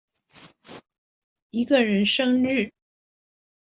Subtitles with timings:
[1.51, 2.73] 一個人生日